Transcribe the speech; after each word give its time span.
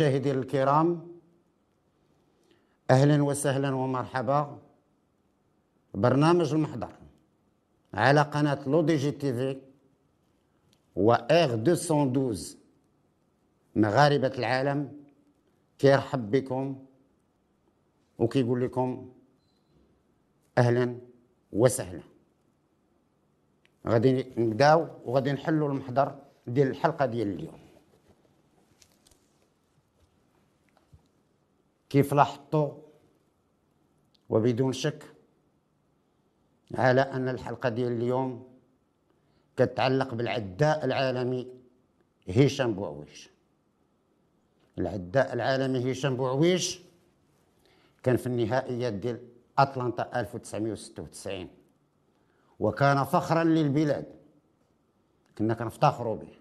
مشاهدي 0.00 0.30
الكرام 0.30 0.88
أهلا 2.90 3.22
وسهلا 3.22 3.70
ومرحبا. 3.74 4.58
برنامج 5.94 6.54
المحضر 6.54 6.92
على 7.94 8.22
قناة 8.22 8.68
لو 8.68 8.80
دي 8.82 8.96
جي 8.96 9.10
تي 9.10 9.32
في 9.32 9.60
و 10.96 11.12
إر 11.12 11.56
212 11.56 12.56
مغاربة 13.76 14.32
العالم. 14.38 14.80
كيرحب 15.78 16.30
بكم 16.30 16.84
وكيقول 18.18 18.64
لكم 18.64 19.12
أهلا 20.58 20.98
وسهلا. 21.52 22.02
غادي 23.86 24.26
نبداو 24.36 24.88
وغادي 25.04 25.32
نحلوا 25.32 25.68
المحضر 25.68 26.18
ديال 26.46 26.68
الحلقة 26.68 27.06
ديال 27.06 27.28
اليوم. 27.28 27.59
كيف 31.90 32.14
لاحظتوا؟ 32.14 32.72
وبدون 34.28 34.72
شك 34.72 35.04
على 36.74 37.00
أن 37.00 37.28
الحلقة 37.28 37.68
ديال 37.68 37.92
اليوم 37.92 38.48
كتعلق 39.56 40.14
بالعداء 40.14 40.84
العالمي 40.84 41.48
هشام 42.28 42.74
بوعويش. 42.74 43.30
العداء 44.78 45.32
العالمي 45.32 45.92
هشام 45.92 46.16
بوعويش 46.16 46.80
كان 48.02 48.16
في 48.16 48.26
النهائيات 48.26 48.92
ديال 48.92 49.28
أتلانتا 49.58 50.20
1996 50.20 51.48
وكان 52.60 53.04
فخرا 53.04 53.44
للبلاد. 53.44 54.06
كنا 55.38 55.54
كنفتخروا 55.54 56.16
به. 56.16 56.32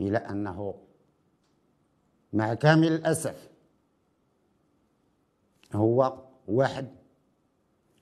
إلى 0.00 0.18
أنه 0.18 0.74
مع 2.32 2.54
كامل 2.54 2.92
الأسف. 2.92 3.48
هو 5.74 6.24
واحد 6.48 6.88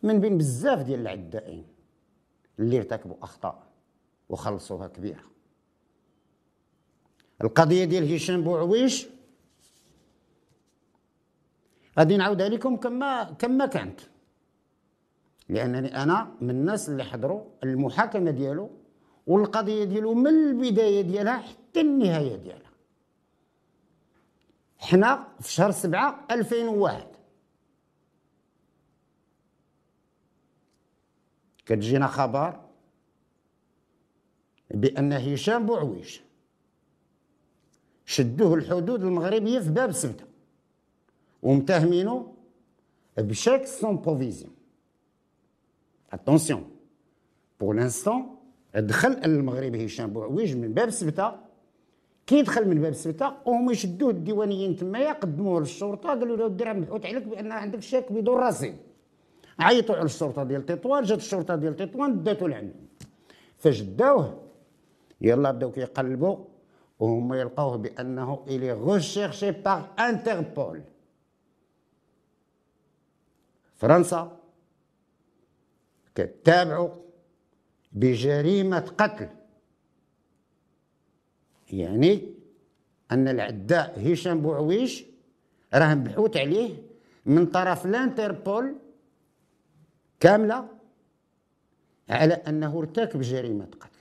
من 0.02 0.20
بين 0.20 0.38
بزاف 0.38 0.82
ديال 0.82 1.00
العدائين 1.00 1.66
اللي 2.58 2.78
ارتكبوا 2.78 3.16
أخطاء 3.22 3.66
وخلصوها 4.28 4.88
كبيرة. 4.88 5.24
القضية 7.42 7.84
ديال 7.84 8.14
هشام 8.14 8.44
بوعويش 8.44 9.06
غادي 11.98 12.16
نعاودها 12.16 12.48
لكم 12.48 12.76
كما 12.76 13.24
كما 13.24 13.66
كانت. 13.66 14.00
لأنني 15.48 16.02
أنا 16.02 16.34
من 16.40 16.50
الناس 16.50 16.88
اللي 16.88 17.04
حضروا 17.04 17.44
المحاكمة 17.64 18.30
ديالو 18.30 18.70
والقضية 19.26 19.84
ديالو 19.84 20.14
من 20.14 20.26
البداية 20.26 21.00
ديالها 21.00 21.36
حتى 21.36 21.80
النهاية 21.80 22.36
ديالها. 22.36 22.65
حنا 24.78 25.28
في 25.40 25.52
شهر 25.52 25.70
سبعة 25.70 26.26
2001 26.30 27.06
كتجينا 31.66 32.06
خبر 32.06 32.60
بأن 34.70 35.12
هشام 35.12 35.66
بوعويش 35.66 36.22
شدوه 38.04 38.54
الحدود 38.54 39.04
المغربيه 39.04 39.58
في 39.60 39.70
باب 39.70 39.92
سبتة. 39.92 40.24
ومتهمينه 41.42 42.34
ب 43.18 43.25
chèque 43.25 43.66
sans 43.66 43.96
provision 43.96 44.54
attention 46.12 46.70
pour 47.60 47.74
l'instant 47.74 48.36
دخل 48.74 49.12
المغرب 49.12 49.76
هشام 49.76 50.12
بوعويش 50.12 50.56
من 50.56 50.74
باب 50.74 50.90
سبتة 50.90 51.45
كي 52.26 52.42
دخل 52.42 52.68
من 52.68 52.80
باب 52.80 52.92
سبته 52.92 53.32
وهم 53.46 53.70
يشدوه 53.70 54.10
الديوانيين 54.10 54.76
تمايا 54.76 55.12
قدموه 55.12 55.60
للشرطة 55.60 56.08
قالوا 56.08 56.36
له 56.36 56.46
الدري 56.46 56.72
مبحوث 56.72 57.06
عليك 57.06 57.22
بأن 57.22 57.52
عندك 57.52 57.82
شاك 57.82 58.12
بدون 58.12 58.36
رصيد 58.38 58.76
عيطوا 59.58 59.96
على 59.96 60.04
الشرطة 60.04 60.44
ديال 60.44 60.66
تطوان 60.66 61.02
جات 61.02 61.18
الشرطة 61.18 61.56
ديال 61.56 61.76
تطوان 61.76 62.22
داتو 62.22 62.46
لعندهم. 62.46 62.86
فجداوه 63.58 64.42
يلا 65.20 65.50
بداو 65.50 65.70
كيقلبوا 65.72 66.36
وهم 67.00 67.34
يلقاوه 67.34 67.76
بأنه 67.76 68.44
il 68.48 68.72
est 68.72 68.92
recherché 68.92 69.50
par 69.50 69.82
Interpol 69.98 70.82
فرنسا 73.76 74.36
كتابعوا 76.14 76.88
بجريمة 77.92 78.86
قتل. 78.98 79.28
يعني 81.72 82.34
أن 83.12 83.28
العداء 83.28 84.12
هشام 84.12 84.40
بوعويش 84.40 85.04
راه 85.74 85.94
مبحوث 85.94 86.36
عليه 86.36 86.82
من 87.26 87.46
طرف 87.46 87.86
الانتربول 87.86 88.74
كاملة 90.20 90.68
على 92.08 92.34
أنه 92.34 92.78
ارتكب 92.78 93.20
جريمة 93.20 93.64
قتل. 93.64 94.00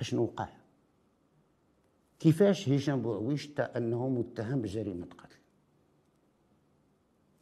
أشنو 0.00 0.22
وقع؟ 0.22 0.48
كيفاش 2.20 2.68
هشام 2.68 3.02
بوعويش 3.02 3.46
تا 3.46 3.76
أنه 3.76 4.08
متهم 4.08 4.62
بجريمة 4.62 5.06
قتل؟ 5.06 5.36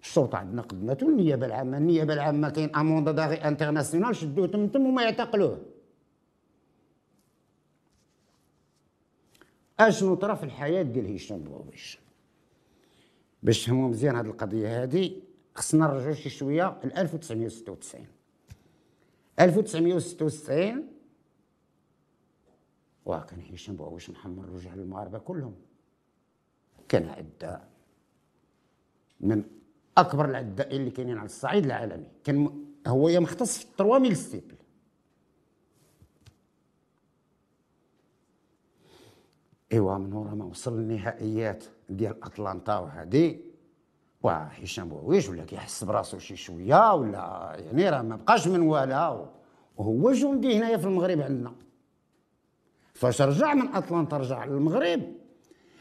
الشرطه 0.01 0.39
عندنا 0.39 0.63
قدمته 0.63 1.09
النيابة 1.09 1.47
العامة 1.47 1.79
النيابة 1.79 2.15
العامة 2.15 2.51
كاين 2.51 2.77
un 2.77 2.85
mandat 2.85 3.09
d'arrêt 3.09 3.35
international 3.35 4.17
شدوه 4.17 4.47
تم 4.47 4.87
وما 4.87 5.03
يعتقلوه. 5.03 5.74
اشنو 9.81 10.15
طرا 10.15 10.35
في 10.35 10.43
الحياة 10.43 10.83
ديال 10.83 11.15
هشام 11.15 11.39
بوعويش 11.39 11.99
باش 13.43 13.65
تفهموا 13.65 13.89
مزيان 13.89 14.17
هذه 14.17 14.27
القضية 14.27 14.83
هذه 14.83 15.23
خصنا 15.55 15.87
نرجعوا 15.87 16.15
شي 16.15 16.31
شوية 16.31 16.81
ل 16.85 16.93
1996 16.93 18.07
1996 19.41 20.89
واه 23.05 23.21
كان 23.21 23.41
هشام 23.53 23.77
بوبيش 23.77 24.11
محمد 24.11 24.51
رجع 24.51 24.75
للمغاربة 24.75 25.19
كلهم. 25.19 25.55
كان 26.89 27.09
عداء 27.09 27.69
من 29.21 29.45
أكبر 29.99 30.25
العدائين 30.25 30.81
اللي 30.81 30.91
كاينين 30.91 31.19
على 31.19 31.27
الصعيد 31.27 31.65
العالمي. 31.65 32.07
كان 32.25 32.65
هو 32.87 33.21
مختص 33.21 33.59
في 33.59 33.67
3000 33.79 34.17
ستيبل 34.17 34.54
ايوا 39.75 39.99
من 39.99 40.13
ورا 40.13 40.35
ما 40.35 40.45
وصل 40.45 40.79
للنهائيات 40.79 41.65
ديال 41.89 42.25
اتلانتا 42.25 42.79
وهادي. 42.79 43.41
واه 44.23 44.49
هشام 44.63 44.89
بوعويش 44.89 45.29
ولا 45.29 45.45
كيحس 45.45 45.85
براسو 45.85 46.19
شي 46.19 46.37
شوية 46.37 46.95
ولا 46.95 47.53
يعني 47.59 47.91
راه 47.91 48.03
ما 48.03 48.17
بقاش 48.17 48.49
من 48.49 48.61
ولا 48.61 49.27
وهو 49.77 50.13
جندي 50.13 50.59
هنايا 50.59 50.77
في 50.77 50.85
المغرب 50.85 51.21
عندنا. 51.21 51.53
فاش 52.95 53.23
رجع 53.23 53.55
من 53.55 53.69
اتلانتا 53.75 54.17
رجع 54.17 54.45
للمغرب 54.45 55.03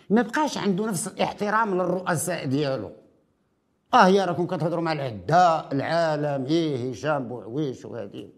ما 0.09 0.21
بقاش 0.21 0.57
عنده 0.57 0.85
نفس 0.85 1.07
الاحترام 1.07 1.75
للرؤساء 1.75 2.45
ديالو. 2.45 2.91
آه 3.93 4.07
يا 4.07 4.25
راكم 4.25 4.45
كتهضروا 4.47 4.83
مع 4.83 4.93
العداء 4.93 5.71
العالم 5.71 6.45
إيه 6.45 6.91
هشام 6.91 7.27
بوعويش 7.27 7.85
وهادي. 7.85 8.29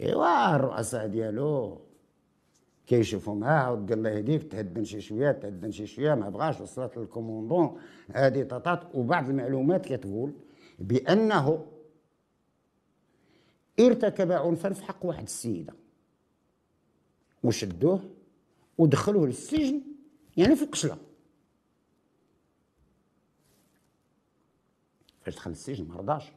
ايوا 0.00 0.56
الرؤساء 0.56 1.06
ديالو. 1.06 1.89
كيشوفوا 2.90 3.34
معاه 3.34 3.72
ودي 3.72 3.94
الله 3.94 4.10
يهديك 4.10 4.52
تهدن 4.52 4.84
شي 4.84 5.00
شوية 5.00 5.32
تهدن 5.32 5.70
شي 5.70 5.86
شوية 5.86 6.14
ما 6.14 6.28
بغاش 6.28 6.60
وصلت 6.60 6.96
للكوموندون. 6.96 7.80
هادي 8.10 8.44
طاطات 8.44 8.94
وبعض 8.94 9.28
المعلومات 9.28 9.86
كتقول 9.86 10.32
بأنه 10.78 11.66
ارتكب 13.80 14.32
عنفا 14.32 14.72
في 14.72 14.84
حق 14.84 15.06
واحد 15.06 15.22
السيدة. 15.22 15.74
وشدوه 17.44 18.10
ودخلوه 18.78 19.26
للسجن 19.26 19.82
يعني 20.36 20.56
في 20.56 20.62
القشله 20.62 20.98
فاش 25.22 25.34
دخل 25.34 25.50
السجن 25.50 25.88
ما 25.88 25.96
رضاش. 25.96 26.32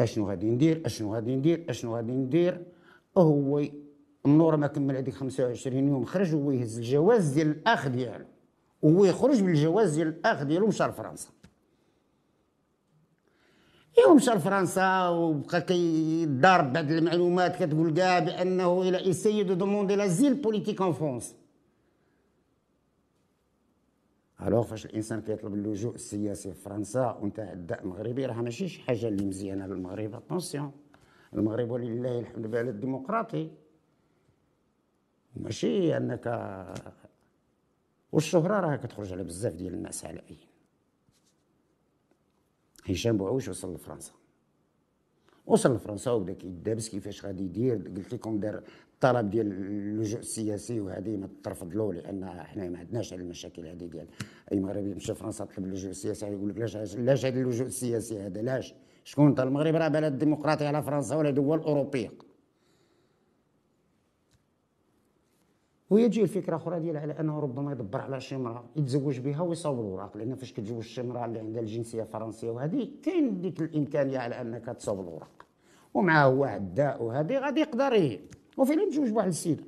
أشنو 0.00 0.28
غادي 0.28 0.50
ندير؟ 0.50 0.86
أشنو 0.86 1.14
غادي 1.14 1.36
ندير؟ 1.36 1.70
أشنو 1.70 1.96
غادي 1.96 2.12
ندير؟ 2.12 2.64
هو 3.22 3.62
النور 4.26 4.56
ما 4.56 4.66
كمل 4.66 4.96
هذيك 4.96 5.14
25 5.14 5.88
يوم 5.88 6.04
خرج 6.04 6.34
هو 6.34 6.50
يهز 6.50 6.78
الجواز 6.78 7.32
ديال 7.32 7.48
الأخ 7.50 7.88
ديالو. 7.88 8.24
وهو 8.82 9.04
يخرج 9.04 9.42
بالجواز 9.42 9.94
ديال 9.94 10.08
الأخ 10.08 10.42
ديالو 10.42 10.66
مشى 10.66 10.84
لفرنسا. 10.84 11.30
ايوا 13.98 14.14
مشى 14.14 14.30
لفرنسا 14.30 15.08
وبقى 15.08 15.60
كيضارب 15.60 16.72
بعض 16.72 16.90
المعلومات 16.90 17.56
كتقول 17.62 17.94
كاع 17.94 18.18
بأنه 18.18 18.82
il 18.82 19.08
a 19.08 19.13
essayé 19.13 19.42
de 19.42 19.52
demander 19.52 19.96
l'asile 19.96 20.34
politique 20.34 20.82
en 20.82 20.92
France 20.92 21.36
alors 24.42 24.62
فاش 24.62 24.86
الإنسان 24.86 25.20
كيطلب 25.20 25.54
اللجوء 25.54 25.94
السياسي 25.94 26.52
في 26.52 26.60
فرنسا 26.60 27.18
وانت 27.20 27.40
عداء 27.40 27.86
مغربي 27.86 28.26
راه 28.26 28.34
ماشي 28.42 28.68
شي 28.68 28.80
حاجة 28.82 29.08
اللي 29.08 29.24
مزيانة 29.24 29.66
للمغرب 29.66 30.14
attention 30.14 30.72
المغرب 31.34 31.70
ولله 31.70 32.18
الحمد 32.18 32.46
بلد 32.46 32.80
ديمقراطي 32.80 33.50
ماشي 35.36 35.96
انك 35.96 36.26
والشهرة 38.12 38.60
راه 38.60 38.76
كتخرج 38.76 39.12
على 39.12 39.24
بزاف 39.24 39.54
ديال 39.54 39.74
الناس 39.74 40.04
على 40.04 40.22
اي 40.30 40.36
هشام 42.88 43.16
بوعويش 43.16 43.48
وصل 43.48 43.74
لفرنسا. 43.74 44.12
وصل 45.46 45.74
لفرنسا 45.74 46.10
وبدا 46.10 46.32
كيدابس 46.32 46.88
كيفاش 46.88 47.24
غادي 47.24 47.44
يدير. 47.44 47.88
قلت 47.96 48.14
لكم 48.14 48.40
دار 48.40 48.62
الطلب 48.94 49.30
ديال 49.30 49.52
اللجوء 49.52 50.20
السياسي 50.20 50.80
وهذه 50.80 51.16
ما 51.16 51.28
ترفض 51.42 51.76
لأن 51.76 52.30
حنا 52.30 52.68
ما 52.68 52.78
عندناش 52.78 53.12
على 53.12 53.22
المشاكل 53.22 53.66
هذه 53.66 53.86
ديال 53.86 54.06
اي 54.52 54.60
مغربي 54.60 54.94
مشى 54.94 55.14
فرنسا 55.14 55.44
طلب 55.44 55.64
اللجوء 55.64 55.90
السياسي 55.90 56.26
يقول 56.26 56.48
لك 56.48 56.58
لاش 56.58 56.96
لاش 56.96 57.24
هذا 57.24 57.40
اللجوء 57.40 57.66
السياسي 57.66 58.20
هذا؟ 58.20 58.42
لاش؟ 58.42 58.74
شكون 59.10 59.40
المغرب 59.40 59.74
راه 59.74 59.88
بلد 59.88 60.18
ديمقراطي 60.18 60.66
على 60.66 60.82
فرنسا 60.82 61.16
ولا 61.16 61.30
دول 61.30 61.58
اوروبيه 61.58 62.12
ويجي 65.90 66.22
الفكرة 66.22 66.56
أخرى 66.56 66.80
ديال 66.80 66.96
على 66.96 67.20
أنه 67.20 67.40
ربما 67.40 67.72
يدبر 67.72 68.00
على 68.00 68.20
شي 68.20 68.34
امراه 68.36 68.64
يتزوج 68.76 69.18
بها 69.18 69.40
ويصاوب 69.42 69.78
الوراق 69.80 70.16
لأن 70.16 70.34
فاش 70.34 70.52
كتزوج 70.52 70.82
شي 70.82 71.00
امراه 71.00 71.24
اللي 71.24 71.38
عندها 71.38 71.62
الجنسية 71.62 72.02
الفرنسيه 72.02 72.50
وهذه 72.50 72.90
كاين 73.02 73.40
ديك 73.40 73.60
الإمكانية 73.60 74.18
على 74.18 74.40
أنك 74.40 74.66
تصاوب 74.66 75.00
الوراق. 75.00 75.46
ومعاه 75.94 76.24
هو 76.26 76.44
عداء 76.44 77.02
وهذه 77.02 77.38
غادي 77.38 77.60
يقدر 77.60 78.18
وفعلا 78.56 78.90
تزوج 78.90 79.10
بواحد 79.10 79.28
السيدة. 79.28 79.64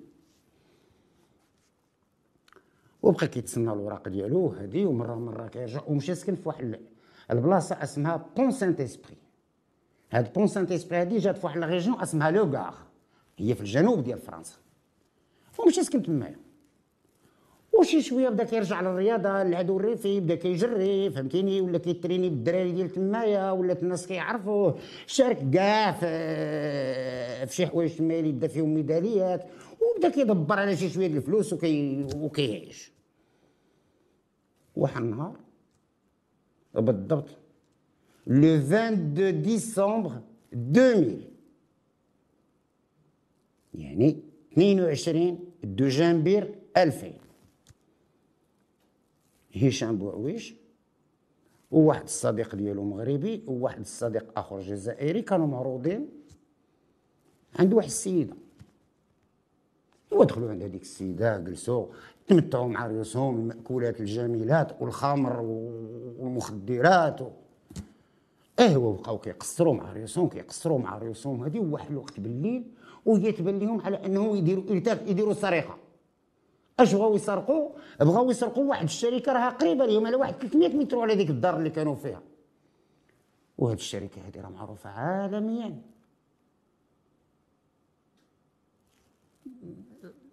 وبقى 3.02 3.26
كيتسنى 3.28 3.72
الوراق 3.72 4.08
ديالو 4.08 4.48
هذه 4.48 4.86
ومرة 4.86 5.14
مره 5.14 5.46
كيرجع 5.48 5.80
ومشى 5.88 6.14
سكن 6.14 6.34
في 6.34 6.48
واحد 6.48 6.80
البلاصة 7.30 7.82
اسمها 7.82 8.26
بون 8.36 8.50
سانت 8.50 8.80
اسبري 8.80 9.21
هاد 10.12 10.32
بون 10.32 10.46
سانت 10.46 10.72
اسبري 10.72 11.00
هادي 11.00 11.18
جات 11.18 11.38
في 11.38 11.46
واحد 11.46 11.58
la 11.58 11.66
région 11.66 12.00
اسمها 12.00 12.30
le 12.30 12.45
Gard 12.45 12.74
هي 13.38 13.54
في 13.54 13.60
الجنوب 13.60 14.04
ديال 14.04 14.18
فرنسا. 14.18 14.54
ومشى 15.58 15.82
سكن 15.82 16.02
تمايا 16.02 16.36
وشي 17.78 18.02
شوية 18.02 18.28
بدا 18.28 18.44
كيرجع 18.44 18.80
للرياضة 18.80 19.42
العدو 19.42 19.76
الريفي 19.76 20.20
بدا 20.20 20.34
كيجري 20.34 21.10
فهمتيني؟ 21.10 21.60
ولا 21.60 21.78
كيتريني 21.78 22.28
بالدراري 22.28 22.72
ديال 22.72 22.90
تمايا 22.90 23.50
ولات 23.50 23.82
الناس 23.82 24.06
كيعرفوه 24.06 24.78
شارك 25.06 25.50
كاع 25.50 25.92
في 27.46 27.54
شي 27.54 27.66
حوايج 27.66 27.96
تمايا 27.96 28.20
اللي 28.20 28.32
دا 28.32 28.48
فيهم 28.48 28.74
ميداليات. 28.74 29.44
وبدا 29.80 30.08
كيدبر 30.08 30.58
على 30.58 30.76
شي 30.76 30.88
شوية 30.88 31.06
الفلوس 31.06 31.52
وكي 31.52 32.06
وكيعيش. 32.16 32.92
واحد 34.76 35.02
النهار 35.02 35.36
بالضبط 36.74 37.28
لو 38.26 38.56
22 38.56 39.42
ديسمبر 39.42 40.20
2000 40.52 41.20
يعني 43.74 44.22
22 44.52 45.38
دوجانبير 45.64 46.54
2000 46.76 47.12
هشام 49.56 49.98
بوعويش 49.98 50.54
وواحد 51.70 52.02
الصديق 52.02 52.54
ديالو 52.54 52.84
مغربي 52.84 53.44
وواحد 53.46 53.80
الصديق 53.80 54.38
اخر 54.38 54.60
جزائري 54.60 55.22
كانوا 55.22 55.46
معروضين 55.46 56.08
عند 57.58 57.74
واحد 57.74 57.86
السيدة. 57.86 58.34
ودخلوا 60.10 60.50
عند 60.50 60.62
هذيك 60.62 60.82
السيدة 60.82 61.38
جلسوا 61.38 61.86
تمتعوا 62.26 62.68
مع 62.68 62.86
رؤوسهم 62.86 63.36
المأكولات 63.36 64.00
الجميلات 64.00 64.82
والخمر 64.82 65.40
والمخدرات 66.18 67.22
و... 67.22 67.30
إيه 68.62 68.76
وبقاو 68.76 69.18
كيقصروا 69.18 69.74
مع 69.74 69.92
رؤوسهم 69.92 70.28
كيقصروا 70.28 70.78
مع 70.78 70.98
رؤوسهم 70.98 71.44
هذه 71.44 71.58
واحد 71.58 71.90
الوقت 71.90 72.20
بالليل 72.20 72.64
وهي 73.06 73.32
تبان 73.32 73.58
لهم 73.58 73.80
على 73.80 74.06
انهم 74.06 74.36
يديروا 74.36 74.64
يديروا 75.06 75.34
سرقه 75.34 75.78
أش 76.80 76.94
بغاو 76.94 77.14
يسرقوا؟ 77.14 77.70
بغاو 78.00 78.30
يسرقوا 78.30 78.64
واحد 78.64 78.84
الشركة 78.84 79.32
راها 79.32 79.50
قريبة 79.50 79.86
لهم 79.86 80.06
على 80.06 80.16
واحد 80.16 80.34
300 80.34 80.68
متر 80.68 80.98
على 80.98 81.14
ديك 81.14 81.30
الدار 81.30 81.56
اللي 81.56 81.70
كانوا 81.70 81.94
فيها. 81.94 82.22
وهاد 83.58 83.76
الشركة 83.76 84.28
هذه 84.28 84.40
راه 84.40 84.48
معروفة 84.48 84.90
عالميا. 84.90 85.82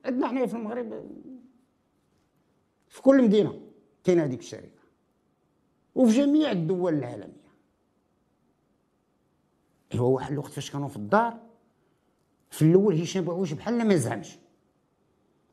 عندنا 0.05 0.27
حنايا 0.27 0.45
في 0.45 0.53
المغرب 0.53 1.09
في 2.87 3.01
كل 3.01 3.23
مدينة 3.23 3.61
كاينة 4.03 4.23
هذيك 4.23 4.39
الشركة. 4.39 4.79
وفي 5.95 6.17
جميع 6.17 6.51
الدول 6.51 6.93
العالمية. 6.93 7.48
هو 9.95 10.15
واحد 10.15 10.31
الوقت 10.31 10.51
فاش 10.51 10.71
كانوا 10.71 10.87
في 10.87 10.95
الدار 10.95 11.37
في 12.49 12.61
الأول 12.61 13.01
هشام 13.01 13.23
بوعوش 13.23 13.53
بحال 13.53 13.87
ما 13.87 13.95
زعمش. 13.95 14.37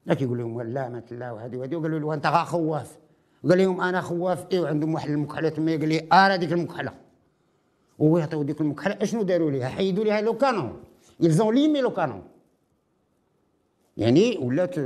لكن 0.06 0.25
يقول 0.25 0.38
لهم 0.38 0.62
لا 0.62 0.88
ما 0.88 1.03
لا 1.11 1.33
وهذه 1.33 1.56
وهذه. 1.56 1.77
وقالوا 1.77 1.99
له 1.99 2.15
أنت 2.15 2.27
غا 2.27 2.44
خواف. 2.44 2.99
قال 3.49 3.59
لهم 3.59 3.81
أنا 3.81 4.00
خواف. 4.00 4.47
إيه 4.53 4.61
وعندهم 4.61 4.94
واحد 4.94 5.11
المكحلة 5.11 5.49
تما 5.49 5.73
قال 5.73 5.88
لي 5.88 6.09
ارى 6.12 6.35
هذيك 6.35 6.53
المكحلة. 6.53 6.94
ويعطيو 7.99 8.43
ديك 8.43 8.61
المكحلة. 8.61 8.99
أشنو 9.03 9.23
داروا 9.23 9.50
ليها؟ 9.50 9.69
حيدوا 9.69 10.05
ليها 10.05 10.21
le 10.20 10.37
canon. 10.37 10.82
ils 11.20 11.38
ont 11.38 11.55
limé 11.55 11.81
le 11.81 11.91
canon. 11.91 12.23
يعني 13.97 14.39
ولات 14.39 14.79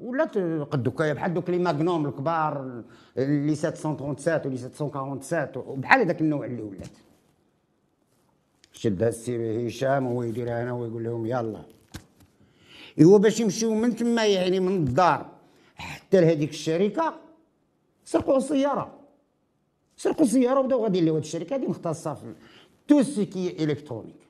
ولات 0.00 0.38
قد 0.70 0.82
دوكا 0.82 1.12
بحال 1.12 1.34
دوك 1.34 1.50
les 1.50 1.58
Magnum 1.58 2.06
الكبار 2.06 2.82
اللي 3.18 3.54
737 3.54 4.46
ولي 4.46 4.56
747 4.56 5.80
بحال 5.80 6.00
هذاك 6.00 6.20
النوع 6.20 6.46
اللي 6.46 6.62
ولات. 6.62 6.88
شد 8.72 9.02
السي 9.02 9.66
هشام 9.66 10.06
وهو 10.06 10.22
يدير 10.22 10.48
هنا 10.48 10.72
ويقول 10.72 11.04
لهم 11.04 11.26
يلا. 11.26 11.64
هو 13.02 13.18
باش 13.18 13.40
يمشيو 13.40 13.74
من 13.74 13.96
تما 13.96 14.26
يعني 14.26 14.60
من 14.60 14.76
الدار. 14.76 15.30
حتى 15.74 16.20
لهذيك 16.20 16.50
الشركة 16.50 17.20
سرقوا 18.04 18.36
السيارة. 18.36 18.98
سرقوا 19.96 20.24
السيارة 20.24 20.60
وبداو 20.60 20.84
غاديين 20.84 21.04
لهاد 21.04 21.16
الشركة 21.16 21.56
هذه 21.56 21.68
مختصة 21.68 22.14
في 22.14 22.34
تو 22.88 23.02
سيكي 23.02 23.64
إلكترونيك. 23.64 24.28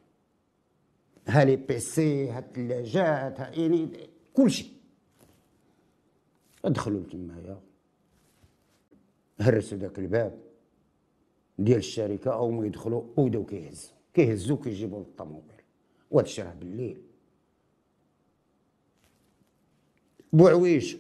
ها 1.29 1.45
لي 1.45 1.57
بيسي 1.57 2.31
ها 2.31 2.39
الثلاجات 2.39 3.41
ها 3.41 3.51
يعني 3.51 3.89
كلشي 4.35 4.67
دخلوا 6.65 7.01
لتمايا 7.01 7.61
هرسوا 9.41 9.79
داك 9.79 9.99
الباب 9.99 10.39
ديال 11.59 11.79
الشركة 11.79 12.33
أو 12.33 12.51
ما 12.51 12.67
يدخلوا 12.67 13.03
وبداو 13.17 13.45
كيهزوا 13.45 13.98
كيهزوا 14.15 14.57
كيجيبوا 14.57 15.01
الطوموبيل 15.01 15.63
وهذا 16.11 16.27
الشيء 16.27 16.45
راه 16.45 16.55
بالليل. 16.55 17.03
بوعويش. 20.33 20.97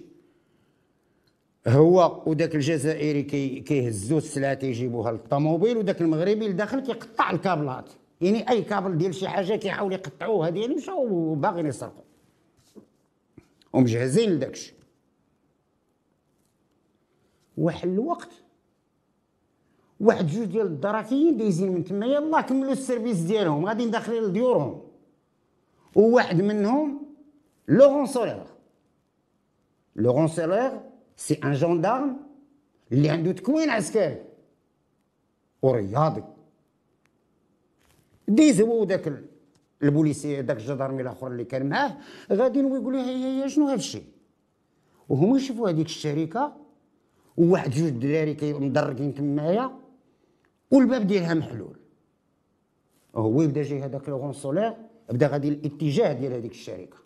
هو 1.66 2.22
وداك 2.26 2.54
الجزائري 2.54 3.22
كي 3.22 3.60
كيهزوا 3.60 4.18
السلعه 4.18 4.54
تيجيبوها 4.54 5.12
للطوموبيل 5.12 5.76
وداك 5.76 6.00
المغربي 6.00 6.48
لداخل 6.48 6.80
كيقطع 6.80 7.30
الكابلات. 7.30 7.90
يعني 8.20 8.50
أي 8.50 8.62
كابل 8.62 8.98
ديال 8.98 9.14
شي 9.14 9.28
حاجة 9.28 9.56
كيحاول 9.56 9.92
يقطعوه 9.92 10.48
هذه 10.48 10.60
يعني 10.60 10.74
مشاو 10.74 11.34
باغيين 11.34 11.66
يسرقوا 11.66 12.02
ومجهزين 13.72 14.30
لداك 14.30 14.52
الشيء 14.52 14.74
واحد 17.56 17.88
الوقت 17.88 18.30
واحد 20.00 20.26
جوج 20.26 20.46
ديال 20.46 20.66
الدراكيين 20.66 21.36
دايزين 21.36 21.72
من 21.72 21.84
تما 21.84 22.06
يلاه 22.06 22.40
كملوا 22.40 22.72
ال 22.72 22.78
service 22.78 23.18
ديالهم 23.18 23.66
غاديين 23.66 23.90
داخلين 23.90 24.22
لديورهم. 24.22 24.82
وواحد 25.94 26.42
منهم 26.42 27.02
Laurent 27.68 28.06
Soler 28.06 28.44
Laurent 29.96 30.10
Soler 30.10 30.80
c'est 31.16 31.34
un 31.44 31.52
gendarme 31.52 32.16
اللي 32.92 33.08
عنده 33.08 33.32
تكوين 33.32 33.70
عسكري. 33.70 34.24
ورياضي. 35.62 36.22
ديز 38.28 38.60
هو 38.60 38.80
وداك 38.80 39.22
البوليسي 39.82 40.42
داك 40.42 40.56
الجدارمي 40.56 41.02
الأخر 41.02 41.26
اللي 41.26 41.44
كان 41.44 41.68
معاه 41.68 41.96
غاديين 42.32 42.64
ويقول 42.64 42.94
له 42.94 43.46
شنو 43.46 43.66
هذا 43.66 43.74
الشيء؟ 43.74 44.04
وهما 45.08 45.36
يشوفوا 45.36 45.70
هذيك 45.70 45.86
الشركة 45.86 46.56
وواحد 47.36 47.70
جوج 47.70 47.90
دراري 47.90 48.36
مدرقين 48.42 49.14
تمايا 49.14 49.78
والباب 50.70 51.06
ديالها 51.06 51.34
محلول. 51.34 51.76
هو 53.14 53.42
يبدا 53.42 53.62
جاي 53.62 53.80
هذاك 53.80 54.08
لو 54.08 54.32
سولير 54.32 54.74
بدا 55.10 55.26
غادي 55.26 55.48
الاتجاه 55.48 56.12
ديال 56.12 56.32
هذيك 56.32 56.52
الشركة. 56.52 56.96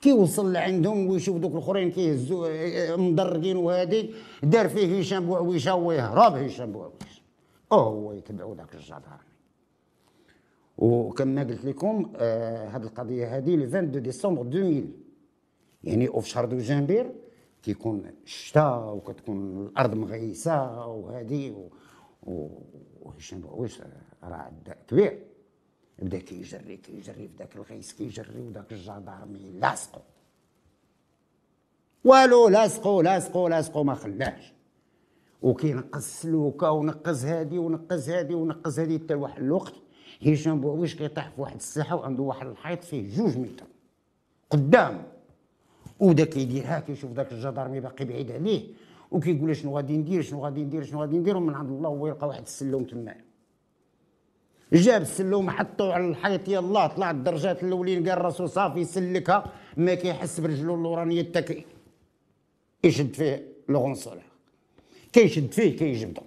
كيوصل 0.00 0.52
لعندهم 0.52 1.06
ويشوف 1.06 1.36
دوك 1.36 1.52
الأخرين 1.52 1.90
كيهزوا 1.90 2.96
مدرقين 2.96 3.56
وهادي 3.56 4.14
دار 4.42 4.68
فيه 4.68 4.98
هشام 4.98 5.26
بوعويشه 5.26 5.74
ويهرب 5.74 6.34
هشام 6.34 6.72
بوعويشه 6.72 7.22
هو 7.72 8.12
يتبعوا 8.12 8.54
ذاك 8.54 8.74
الجدار. 8.74 9.20
وكما 10.78 11.42
قلت 11.42 11.64
لكم 11.64 12.12
آه 12.16 12.76
القضية 12.76 13.36
هذه 13.36 13.56
لو 13.56 13.64
22 13.64 14.02
ديسمبر 14.02 14.42
2000 14.42 14.88
يعني 15.84 16.20
في 16.20 16.28
شهر 16.28 16.44
دجنبير 16.44 17.12
كيكون 17.62 18.10
الشتاء 18.24 18.94
وكتكون 18.94 19.66
الأرض 19.66 19.94
مغيسة 19.94 20.86
وهذه 20.86 21.68
وهشام 22.22 23.40
بوعويش 23.40 23.80
راه 24.22 24.36
عداء 24.36 24.78
كبير. 24.88 25.22
بدا 25.98 26.18
كيجري 26.18 26.76
كيجري 26.76 27.28
في 27.28 27.36
ذاك 27.38 27.56
الغيس 27.56 27.92
كيجري 27.92 28.40
وذاك 28.40 28.72
الجدارمي. 28.72 29.52
لاصقو. 29.60 30.00
والو 32.04 32.48
لاصقو 32.48 33.00
لاصقو 33.00 33.48
لاصقو 33.48 33.84
ما 33.84 33.94
خلاش. 33.94 34.52
وكينقص 35.42 36.22
سلوكه 36.22 36.70
ونقص 36.70 37.24
هادي 37.24 37.58
ونقص 37.58 38.08
هادي 38.08 38.34
ونقص 38.34 38.78
هادي 38.78 38.98
حتى 38.98 39.14
لواحد 39.14 39.42
الوقت. 39.42 39.74
هشام 40.26 40.60
بوعويش 40.60 40.94
كيطيح 40.94 41.28
في 41.28 41.40
واحد 41.40 41.56
الساحة 41.56 41.96
وعنده 41.96 42.22
واحد 42.22 42.46
الحيط 42.46 42.84
فيه 42.84 43.16
جوج 43.16 43.38
متر. 43.38 43.66
قدام. 44.50 45.02
ودا 46.00 46.24
كيدير 46.24 46.64
ها 46.66 46.80
كيشوف 46.80 47.12
ذاك 47.12 47.32
الجدارمي 47.32 47.80
باقي 47.80 48.04
بعيد 48.04 48.30
عليه. 48.30 48.74
وكيقول 49.12 49.56
شنو 49.56 49.76
غادي 49.76 49.96
ندير 49.96 50.22
شنو 50.22 50.44
غادي 50.44 50.62
ندير 50.64 50.82
شنو 50.84 51.00
غادي 51.00 51.18
ندير 51.18 51.36
ومن 51.36 51.54
عند 51.54 51.70
الله 51.70 51.88
هو 51.88 52.06
يلقى 52.06 52.28
واحد 52.28 52.42
السلوم 52.42 52.84
تما 52.84 53.14
جاب 54.72 55.02
السلوم 55.02 55.50
حطو 55.50 55.90
على 55.90 56.08
الحيط 56.08 56.48
يلاه 56.48 56.86
طلع 56.86 57.10
الدرجات 57.10 57.62
الأولين 57.62 58.08
قال 58.08 58.18
راسو 58.24 58.46
صافي 58.46 58.84
سلكها 58.84 59.44
ما 59.76 59.94
كيحس 59.94 60.40
برجلو 60.40 60.74
اللورانيه 60.74 61.24
حتى 61.24 61.64
يشد 62.84 63.14
فيه 63.14 63.46
Laurent 63.68 64.00
Soler 64.00 64.22
كيشد 65.12 65.52
فيه 65.52 65.76
كيجبدو. 65.76 66.22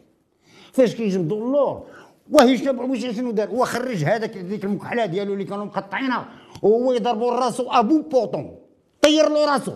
فاش 0.74 0.96
كيجبدو 0.96 1.36
اللور؟ 1.38 1.88
وهشام 2.32 2.92
واش 2.92 3.06
شنو 3.06 3.32
دار؟ 3.32 3.50
هو 3.50 3.66
خرج 3.66 4.04
هذاك 4.04 4.38
ديك 4.38 4.66
المكحلة 4.66 5.06
ديالو 5.06 5.34
اللي 5.34 5.44
كانوا 5.44 5.66
مقطعينها 5.66 6.30
وهو 6.62 6.94
يضربوا 6.94 7.32
راسو 7.32 7.72
à 7.72 7.78
bout 7.78 8.02
portant. 8.02 8.56
طير 9.02 9.30
له 9.30 9.54
راسو. 9.54 9.74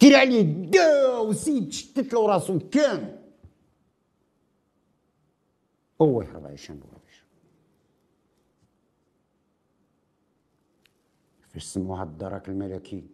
تير 0.00 0.16
عليه 0.16 0.42
دا 0.42 1.18
وسيد 1.18 1.72
شتت 1.72 2.12
له 2.12 2.26
راسو 2.26 2.58
كامل. 2.58 3.22
هو 6.02 6.22
يهرب 6.22 6.44
هشام 6.44 6.76
بوعويش 6.76 7.24
فاش 11.40 11.64
سموها 11.64 12.02
الدرك 12.02 12.48
الملكي. 12.48 13.06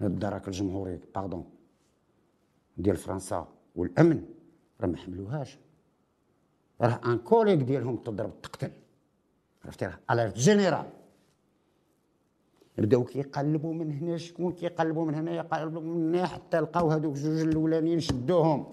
الدرك 0.00 0.48
الجمهوري 0.48 1.00
باردون 1.14 1.50
ديال 2.76 2.96
فرنسا 2.96 3.48
والأمن 3.76 4.28
راه 4.80 4.86
ما 4.86 4.96
حملوهاش. 4.96 5.58
راه 6.80 7.00
ان 7.06 7.18
كوليك 7.18 7.58
ديالهم 7.60 7.96
تضرب 7.96 8.42
تقتل. 8.42 8.72
عرفتي؟ 9.64 9.86
راه 9.86 9.98
اليرت 10.10 10.36
جينيرال 10.36 10.90
بداو 12.78 13.04
كيقلبوا 13.04 13.74
من 13.74 13.92
هنا 13.92 14.16
شكون 14.16 14.52
كيقلبوا 14.52 15.04
من 15.04 15.14
هنا 15.14 15.32
يقلبوا 15.32 15.80
من 15.80 16.14
هنا 16.14 16.26
حتى 16.26 16.60
لقاو 16.60 16.90
هذوك 16.90 17.14
جوج 17.14 17.40
الأولانيين 17.40 18.00
شدوهم. 18.00 18.72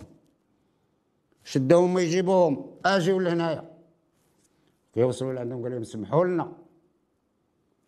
شدوهم 1.44 1.98
يجيبوهم. 1.98 2.80
أجيو 2.86 3.20
لهنايا. 3.20 3.78
كيوصلوا 4.94 5.34
لعندهم 5.34 5.64
قال 5.64 5.72
لهم 5.72 5.84
سمحوا 5.84 6.26
لنا. 6.26 6.58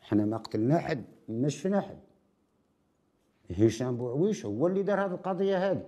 حنا 0.01 0.25
ما 0.25 0.37
قتلنا 0.37 0.79
حد 0.79 1.05
ما 1.29 1.49
شفنا 1.49 1.81
حد. 1.81 1.99
هشام 3.59 3.97
بوعويش 3.97 4.45
هو 4.45 4.67
اللي 4.67 4.83
دار 4.83 5.05
هذه 5.05 5.11
القضية 5.11 5.71
هذه 5.71 5.87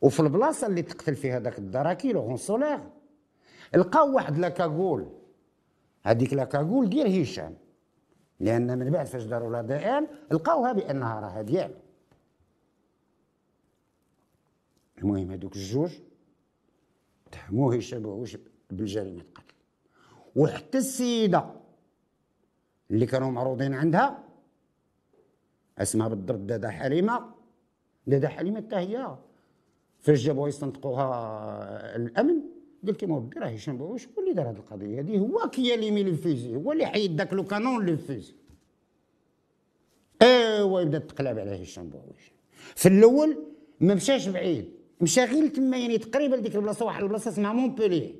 وفي 0.00 0.20
البلاصة 0.20 0.66
اللي 0.66 0.82
تقتل 0.82 1.14
فيها 1.14 1.40
ذاك 1.40 1.58
الدركي 1.58 2.16
Laurent 2.16 2.53
Soler 2.53 2.80
لقاو 3.74 4.14
واحد 4.14 4.38
la 4.38 4.55
cagoule. 4.55 5.21
هذيك 6.02 6.32
la 6.34 6.46
cagoule 6.46 6.90
ديال 6.90 7.20
هشام. 7.20 7.56
لأن 8.40 8.78
من 8.78 8.90
بعد 8.90 9.06
فاش 9.06 9.24
داروا 9.24 9.62
ADN 9.62 10.06
لقاوها 10.30 10.72
بأنها 10.72 11.20
راها 11.20 11.42
ديالو 11.42 11.74
المهم 14.98 15.30
هذوك 15.30 15.56
الجوج 15.56 15.92
تهموه 17.32 17.76
هشام 17.76 18.02
بوعويش 18.02 18.36
بالجريمة 18.70 19.22
قتل. 19.34 19.54
وحتى 20.36 20.78
السيدة 20.78 21.44
اللي 22.90 23.06
كانوا 23.06 23.30
معروضين 23.30 23.74
عندها 23.74 24.24
اسمها 25.78 26.08
بالضبط 26.08 26.38
دادا 26.38 26.68
حليمة. 26.70 27.34
دادا 28.06 28.28
حليمة 28.28 28.60
حتى 28.60 28.76
هي 28.76 29.16
فاش 30.00 30.24
جابوها 30.24 30.48
يستنطقوها 30.48 31.96
الأمن 31.96 32.42
قلت 32.86 33.04
لهم 33.04 33.10
ودي 33.10 33.38
راه 33.38 33.46
هشام 33.46 33.76
بوعوش 33.78 34.08
هو 34.08 34.22
اللي 34.22 34.32
دار 34.32 34.50
هذه 34.50 34.56
القضية 34.56 35.00
هذه 35.00 35.18
هو 35.18 35.50
qui 35.50 35.76
limait 35.76 36.02
les 36.02 36.16
fusils 36.16 36.56
هو 36.56 36.72
اللي 36.72 36.86
حيد 36.86 37.18
ذاك 37.18 37.32
le 37.32 37.44
canon 37.44 37.86
les 37.86 37.96
fusils 37.96 38.34
أيوا 40.22 40.80
يبدا 40.80 40.98
تقلب 40.98 41.38
على 41.38 41.62
هشام 41.62 41.88
بوعوش 41.88 42.32
في 42.76 42.88
الأول 42.88 43.38
ما 43.80 43.94
مشاش 43.94 44.28
بعيد. 44.28 44.70
مشى 45.00 45.24
غير 45.24 45.48
تما 45.48 45.76
يعني 45.78 45.98
تقريبا 45.98 46.36
لديك 46.36 46.56
البلاصة 46.56 46.84
واحد 46.84 47.02
البلاصة 47.02 47.30
اسمها 47.30 47.52
مونبولي 47.52 48.14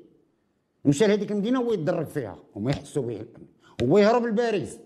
مشى 0.85 1.07
لهذيك 1.07 1.31
المدينة 1.31 1.59
هو 1.59 1.73
يتدرك 1.73 2.07
فيها. 2.07 2.39
وما 2.55 2.71
يحسوا 2.71 3.03
به 3.03 3.15
الامن 3.21 3.47
هو 3.83 3.97
يهرب 3.97 4.25
لباريس. 4.25 4.79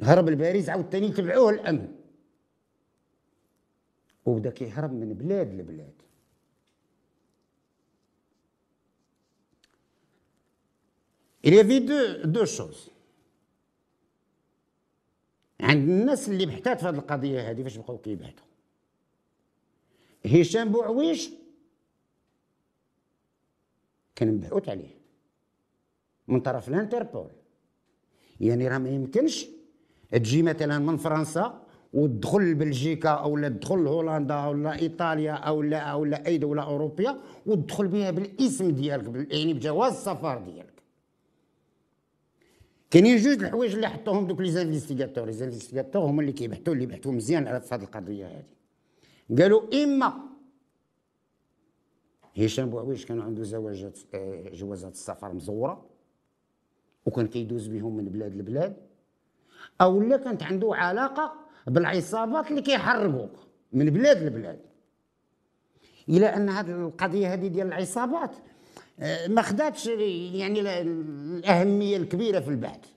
هرب 0.00 0.28
لباريس 0.28 0.68
عاوتاني 0.68 1.08
تبعوه 1.08 1.50
الأمن. 1.50 1.88
وبدا 4.26 4.50
كيهرب 4.50 4.92
من 4.92 5.14
بلاد 5.14 5.54
لبلاد. 5.54 6.02
Il 11.42 11.54
y 11.54 11.58
avait 11.58 11.80
deux, 11.80 12.26
deux 12.26 12.46
choses. 12.46 12.90
عند 15.60 15.88
الناس 15.88 16.28
اللي 16.28 16.46
بحثات 16.46 16.80
في 16.80 16.86
هذه 16.86 16.94
القضية 16.94 17.50
هذه 17.50 17.62
فاش 17.62 17.76
بقاو 17.76 17.98
كيبحثوا 17.98 18.46
هشام 20.26 20.68
بوعويش 20.72 21.30
كان 24.16 24.34
مبعوث 24.34 24.68
عليه 24.68 24.94
من 26.28 26.40
طرف 26.40 26.68
الانتربول. 26.68 27.30
يعني 28.40 28.68
راه 28.68 28.78
ما 28.78 28.88
يمكنش 28.88 29.46
تجي 30.10 30.42
مثلا 30.42 30.78
من 30.78 30.96
فرنسا 30.96 31.62
وتدخل 31.92 32.40
لبلجيكا 32.40 33.08
أو 33.08 33.36
لا 33.36 33.48
تدخل 33.48 33.86
هولندا 33.86 34.46
ولا 34.46 34.78
إيطاليا 34.78 35.32
أو 35.32 35.62
لا 35.62 35.78
أو 35.78 36.04
لا 36.04 36.26
أي 36.26 36.38
دولة 36.38 36.62
أوروبية 36.62 37.20
وتدخل 37.46 37.88
بها 37.88 38.10
بالاسم 38.10 38.70
ديالك 38.70 39.32
يعني 39.32 39.54
بجواز 39.54 39.92
السفر 39.92 40.38
ديالك. 40.38 40.69
كاينين 42.90 43.16
جوج 43.16 43.44
الحوايج 43.44 43.74
اللي 43.74 43.88
حطوهم 43.88 44.26
دوك 44.26 44.40
les 44.40 44.50
investigateurs. 44.50 45.26
les 45.26 45.32
investigateurs 45.32 46.02
هما 46.02 46.20
اللي 46.20 46.32
كيبحثوا 46.32 46.74
اللي 46.74 46.86
بحثوا 46.86 47.12
مزيان 47.12 47.48
على 47.48 47.62
هذه 47.72 47.82
القضية 47.82 48.26
هذه 48.26 48.44
قالوا 49.42 49.84
إما 49.84 50.30
هشام 52.38 52.70
بوعويش 52.70 53.06
كان 53.06 53.20
عنده 53.20 53.42
زواجات 53.42 53.98
آه، 54.14 54.50
جوازات 54.52 54.92
السفر 54.92 55.32
مزورة 55.32 55.86
وكان 57.06 57.26
كيدوز 57.26 57.66
بهم 57.66 57.96
من 57.96 58.04
بلاد 58.04 58.36
لبلاد 58.36 58.76
أو 59.80 60.02
لا 60.02 60.16
كانت 60.16 60.42
عنده 60.42 60.74
علاقة 60.74 61.32
بالعصابات 61.66 62.50
اللي 62.50 62.62
كيحرقوك 62.62 63.32
من 63.72 63.90
بلاد 63.90 64.22
لبلاد. 64.22 64.60
إلى 66.08 66.26
أن 66.26 66.48
هذه 66.48 66.70
القضية 66.70 67.32
هذه 67.32 67.46
ديال 67.46 67.66
العصابات 67.66 68.36
ما 69.28 69.42
خداتش 69.42 69.86
يعني 69.86 70.60
الأهمية 70.80 71.96
الكبيرة 71.96 72.40
في 72.40 72.48
البحث 72.48 72.90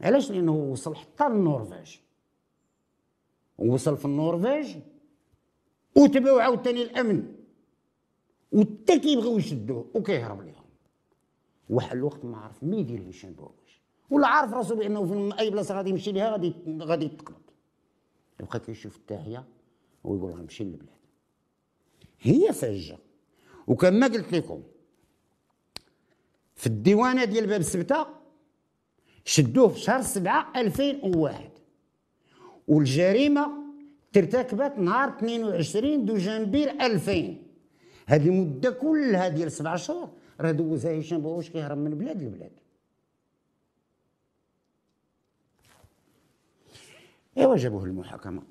علاش؟ 0.00 0.30
لأنه 0.30 0.52
وصل 0.52 0.94
حتى 0.96 1.28
للنرويج. 1.28 1.96
وصل 3.58 3.96
في 3.96 4.04
النرويج 4.04 4.76
وتبعوا 5.96 6.42
عاوتاني 6.42 6.82
الأمن. 6.82 7.34
وتا 8.52 8.96
كيبغيو 8.96 9.38
يشدوه 9.38 9.90
وكيهرب 9.94 10.40
لهم 10.40 10.64
واحد 11.70 11.96
الوقت 11.96 12.24
ما 12.24 12.36
عرف 12.38 12.62
مين 12.62 12.78
يدير 12.78 13.10
هشام 13.10 13.32
بوعوش 13.32 13.80
ولا 14.10 14.26
عارف 14.28 14.52
راسو 14.52 14.76
بأنه 14.76 15.06
في 15.06 15.38
أي 15.40 15.50
بلاصة 15.50 15.74
غادي 15.76 15.90
يمشي 15.90 16.12
ليها 16.12 16.30
غادي 16.30 16.54
غادي 16.80 17.04
يتقبض 17.04 17.42
يبقى 18.40 18.60
كيشوف 18.60 18.96
التاهيه 18.96 19.44
ويقول 20.04 20.32
غنمشي 20.32 20.64
للبلاد. 20.64 20.96
هي 22.20 22.52
فجة. 22.52 22.98
وكما 23.66 24.06
قلت 24.06 24.32
لكم 24.32 24.62
في 26.56 26.66
الديوانة 26.66 27.24
ديال 27.24 27.46
باب 27.46 27.60
السبتة 27.60 28.06
شدوه 29.24 29.68
في 29.68 29.80
شهر 29.80 30.02
7 30.02 30.52
2001 30.56 31.50
والجريمة 32.68 33.48
ترتكبت 34.12 34.78
نهار 34.78 35.08
22 35.08 36.04
دوجنبير 36.04 36.70
2000 36.70 37.36
هذه 38.06 38.28
المده 38.28 38.70
كلها 38.70 39.28
ديال 39.28 39.52
سبع 39.52 39.76
شهور. 39.76 40.08
راه 40.40 40.52
دوزها 40.52 41.00
هشام 41.00 41.20
بوش 41.20 41.50
كيهرب 41.50 41.78
من 41.78 41.98
بلاد 41.98 42.22
لبلاد. 42.22 42.52
إيوا 47.38 47.56
جابوه 47.56 47.84
المحاكمه 47.84 48.42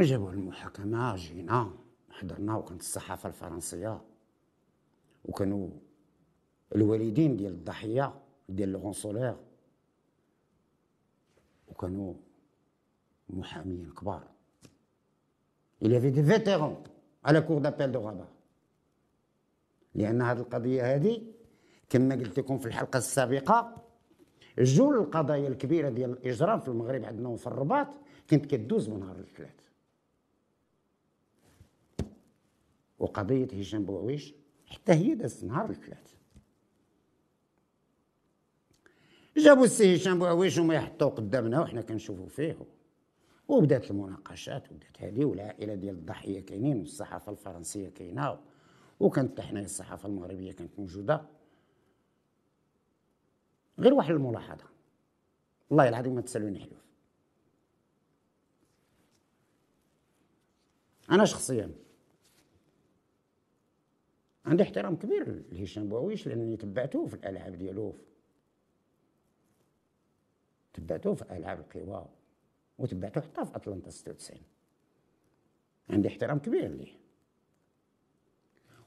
جابوه 0.00 0.32
المحاكمه 0.32 1.16
جينا 1.16 1.72
حضرنا 2.10 2.56
وكانت 2.56 2.80
الصحافة 2.80 3.28
الفرنسية. 3.28 4.00
وكانوا 5.24 5.68
الوالدين 6.74 7.36
ديال 7.36 7.52
الضحية 7.52 8.14
ديال 8.48 8.68
لوغونسولير 8.68 9.36
وكانوا 11.68 12.14
محاميين 13.30 13.92
كبار. 13.92 14.22
Il 15.82 15.92
y 15.92 15.96
avait 15.96 16.10
des 16.12 16.22
vétérans 16.22 16.82
à 17.22 17.32
la 17.32 17.42
cour 17.42 17.60
d'appel 17.60 17.92
de 17.92 17.98
Rabat. 17.98 18.28
لأن 19.94 20.22
هذه 20.22 20.38
القضية 20.38 20.94
هذه 20.94 21.22
كما 21.88 22.14
قلت 22.14 22.38
لكم 22.38 22.58
في 22.58 22.66
الحلقة 22.66 22.96
السابقة 22.96 23.82
جول 24.58 24.98
القضايا 24.98 25.48
الكبيرة 25.48 25.90
ديال 25.90 26.10
الإجرام 26.10 26.60
في 26.60 26.68
المغرب 26.68 27.04
عندنا 27.04 27.28
وفي 27.28 27.46
الرباط 27.46 27.88
كانت 28.28 28.46
كدوز 28.46 28.88
من 28.88 29.00
نهار 29.00 29.18
الثلاث. 29.18 29.54
وقضية 32.98 33.60
هشام 33.60 33.84
بوعويش 33.84 34.34
حتى 34.74 34.92
هي 34.92 35.14
دازت 35.14 35.44
نهار 35.44 35.70
الثلاث 35.70 36.14
جابوا 39.36 39.64
السي 39.64 39.96
هشام 39.96 40.18
بوعويش 40.18 40.58
وما 40.58 40.74
يحطوه 40.74 41.08
قدامنا 41.08 41.60
وحنا 41.60 41.82
كنشوفوا 41.82 42.28
فيه 42.28 42.56
وبدات 43.48 43.90
المناقشات 43.90 44.72
وبدات 44.72 45.02
هذه 45.02 45.24
والعائلة 45.24 45.74
ديال 45.74 45.94
الضحية 45.94 46.40
كاينين 46.40 46.78
والصحافة 46.78 47.32
الفرنسية 47.32 47.88
كاينة 47.88 48.40
وكانت 49.00 49.40
حنايا 49.40 49.64
الصحافة 49.64 50.08
المغربية 50.08 50.52
كانت 50.52 50.78
موجودة. 50.78 51.26
غير 53.78 53.94
واحد 53.94 54.10
الملاحظة. 54.10 54.64
والله 55.70 55.88
العظيم 55.88 56.14
ما 56.14 56.20
تسالوني 56.20 56.60
حلوف. 56.60 56.84
أنا 61.10 61.24
شخصيا 61.24 61.83
عندي 64.46 64.62
احترام 64.62 64.96
كبير 64.96 65.42
لهشام 65.52 65.88
بوعويش 65.88 66.26
لأنني 66.26 66.56
تبعته 66.56 67.06
في 67.06 67.14
الألعاب 67.14 67.58
ديالو. 67.58 67.94
تبعته 70.72 71.14
في 71.14 71.36
ألعاب 71.36 71.60
القوى 71.60 72.06
وتبعته 72.78 73.20
حتى 73.20 73.44
في 73.44 73.56
أتلانتا 73.56 73.90
96 73.90 74.40
عندي 75.90 76.08
احترام 76.08 76.38
كبير 76.38 76.68
ليه. 76.68 76.92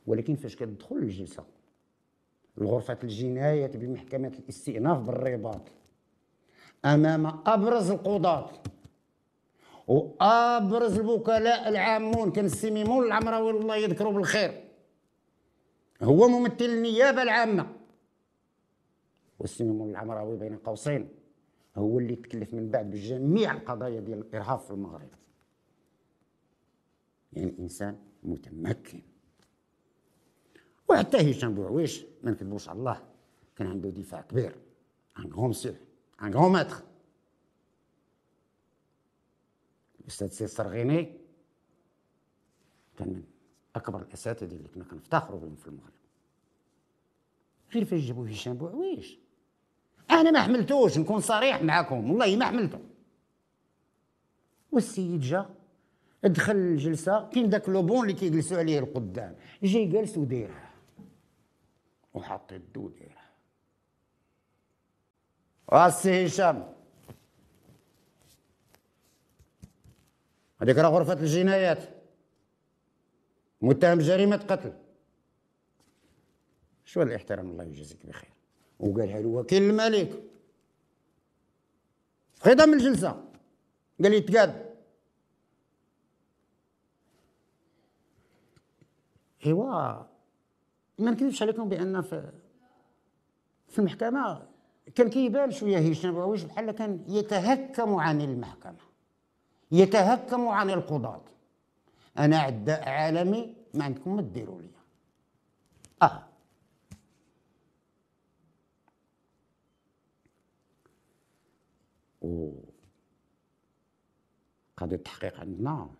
ولكن 0.07 0.35
فاش 0.35 0.55
كتدخل 0.55 0.95
الجلسة 0.95 1.45
الغرفة 2.57 2.97
الجناية 3.03 3.67
بمحكمة 3.67 4.31
الاستئناف 4.39 4.97
بالرباط 4.97 5.61
أمام 6.85 7.25
أبرز 7.45 7.91
القضاة 7.91 8.49
وأبرز 9.87 10.99
الوكلاء 10.99 11.69
العامون 11.69 12.31
كان 12.31 12.45
السي 12.45 12.71
ميمون 12.71 13.05
العمراوي 13.05 13.51
الله 13.51 13.75
يذكره 13.75 14.09
بالخير. 14.09 14.66
هو 16.01 16.27
ممثل 16.27 16.65
النيابة 16.65 17.23
العامة. 17.23 17.75
والسي 19.39 19.63
ميمون 19.63 19.89
العمراوي 19.89 20.37
بين 20.37 20.57
قوسين. 20.57 21.09
هو 21.75 21.99
اللي 21.99 22.15
تكلف 22.15 22.53
من 22.53 22.69
بعد 22.69 22.89
بجميع 22.89 23.51
القضايا 23.51 23.99
ديال 23.99 24.19
الإرهاب 24.19 24.59
في 24.59 24.71
المغرب. 24.71 25.09
يعني 27.33 27.55
إنسان 27.59 27.99
متمكن. 28.23 29.01
وحتى 30.89 31.31
هشام 31.31 31.55
بوعويش 31.55 32.05
ما 32.23 32.31
نكذبوش 32.31 32.69
على 32.69 32.79
الله 32.79 33.03
كان 33.55 33.67
عنده 33.67 33.89
دفاع 33.89 34.21
كبير. 34.21 34.55
un 35.15 35.31
grand 35.31 35.53
monsieur 35.53 35.75
un 36.19 36.33
grand 36.33 36.51
maître 36.51 36.83
الأستاذ 40.01 40.27
سي 40.27 40.43
الصرغيني 40.43 41.17
كان 42.97 43.23
أكبر 43.77 44.01
الأساتذة 44.01 44.55
اللي 44.55 44.67
كنا 44.67 44.83
كنفتخروا 44.83 45.39
بهم 45.39 45.55
في 45.55 45.67
المغرب. 45.67 45.93
غير 47.73 47.85
فاش 47.85 48.01
جابوا 48.01 48.27
هشام 48.27 48.53
بوعويش. 48.53 49.19
أنا 50.11 50.31
ما 50.31 50.41
حملتوش 50.41 50.97
نكون 50.97 51.19
صريح 51.19 51.63
معكم. 51.63 52.09
والله 52.11 52.35
ما 52.35 52.45
حملته. 52.45 52.79
والسيد 54.71 55.21
جا 55.21 55.49
دخل 56.23 56.55
الجلسة 56.55 57.29
كاين 57.29 57.49
داك 57.49 57.69
le 57.69 57.80
banc 57.80 58.01
اللي 58.01 58.13
كيجلسوا 58.13 58.57
عليه 58.57 58.79
القدام. 58.79 59.35
جاي 59.63 59.85
جالس 59.85 60.17
وديرها. 60.17 60.73
وحط 62.13 62.51
يدو 62.51 62.85
وديرها. 62.85 63.27
السي 65.87 66.25
هشام. 66.25 66.73
هذيك 70.61 70.77
راه 70.77 70.89
غرفة 70.89 71.13
الجنايات. 71.13 71.96
متهم 73.61 73.99
جريمة 73.99 74.35
قتل. 74.35 74.73
شو 76.85 77.01
الاحترام 77.01 77.49
الله 77.49 77.63
يجازيك 77.63 78.05
بخير؟ 78.05 78.33
وقالها 78.79 79.21
له 79.21 79.27
وكيل 79.27 79.63
الملك. 79.63 80.23
خدم 82.39 82.73
الجلسة. 82.73 83.23
قال 84.03 84.11
لي 84.11 84.21
تقاد. 84.21 84.75
إيوا 89.45 90.03
ما 90.99 91.11
نكذبش 91.11 91.41
عليكم 91.41 91.69
بأن 91.69 92.01
في 92.01 92.31
في 93.67 93.79
المحكمة 93.79 94.47
كان 94.95 95.09
كيبان 95.09 95.51
شوية 95.51 95.77
هشام 95.77 96.11
بوعويش 96.11 96.43
بحال 96.43 96.71
كان 96.71 97.03
يتهكم 97.07 97.95
عن 97.95 98.21
المحكمة. 98.21 98.87
يتهكم 99.71 100.47
عن 100.47 100.69
القضاة. 100.69 101.21
أنا 102.17 102.37
عداء 102.37 102.89
عالمي 102.89 103.55
ما 103.73 103.83
عندكم 103.83 104.15
ما 104.15 104.21
ديروا 104.21 104.61
لي 104.61 104.69
آه. 106.01 106.27
قضية 114.77 114.95
التحقيق 114.95 115.39
عندنا 115.39 115.95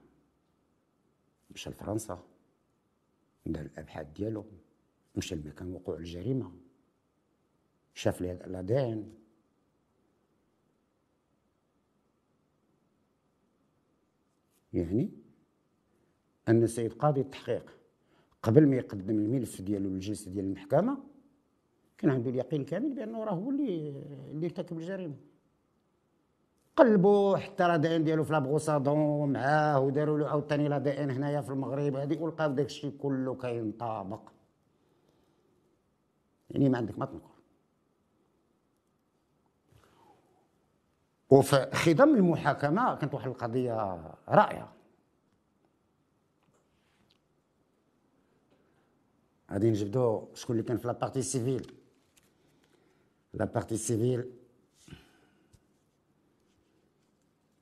مشى 1.52 1.70
لفرنسا 1.70 2.24
دار 3.46 3.66
الأبحاث 3.66 4.08
ديالو 4.16 4.46
مشى 5.16 5.36
لمكان 5.36 5.74
وقوع 5.74 5.98
الجريمة. 5.98 6.52
شاف 7.94 8.22
لي 8.22 8.32
الادين 8.32 9.16
يعني 14.74 15.10
أن 16.50 16.64
السيد 16.64 16.94
قاضي 16.94 17.22
التحقيق 17.22 17.78
قبل 18.44 18.68
ما 18.68 18.76
يقدم 18.76 19.20
الملف 19.20 19.62
ديالو 19.62 19.90
للجلسه 19.90 20.32
ديال 20.32 20.46
المحكمة 20.46 20.98
كان 21.98 22.12
عنده 22.12 22.30
اليقين 22.30 22.66
كامل 22.66 22.94
بأنه 22.94 23.24
راه 23.24 23.34
هو 23.34 23.50
اللي 23.50 23.90
اللي 24.32 24.46
ارتكب 24.46 24.78
الجريمة. 24.78 25.16
قلبوا 26.76 27.38
حتى 27.38 27.68
لا 27.68 27.78
دي 27.78 27.96
ان 27.96 28.04
ديالو 28.04 28.24
في 28.24 28.34
لابغوسادون 28.34 29.34
معاه 29.34 29.80
وداروا 29.80 30.18
له 30.20 30.28
عاوتاني 30.30 30.68
لا 30.68 30.78
دي 30.78 31.04
ان 31.04 31.12
هنايا 31.12 31.42
في 31.42 31.50
المغرب. 31.50 31.96
هذه 31.96 32.20
ولقاو 32.22 32.52
داك 32.52 32.66
الشيء 32.66 32.98
كله 32.98 33.36
كينطابق 33.36 34.22
يعني 36.50 36.70
ما 36.70 36.78
عندك 36.78 37.00
ما 37.00 37.06
تنقل 37.06 37.30
وفي 41.30 41.70
خضم 41.74 42.16
المحاكمة 42.16 42.96
كانت 42.96 43.14
واحد 43.14 43.28
القضية 43.28 44.02
رائعة. 44.30 44.77
غادي 49.52 49.70
نجبدو 49.70 50.28
شكون 50.34 50.56
اللي 50.56 50.68
كان 50.68 50.78
في 50.78 50.88
la 50.88 50.96
partie 50.96 51.22
civile 51.22 51.72
la 53.34 53.45
partie 53.45 53.78
civile 53.78 54.32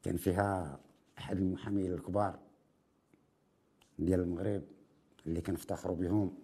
كان 0.04 0.18
فيها 0.18 0.80
أحد 1.18 1.38
المحامين 1.38 1.94
الكبار 1.94 2.40
ديال 4.00 4.20
المغرب 4.20 4.64
اللي 5.28 5.42
كنفتخروا 5.42 5.96
بهم 5.96 6.38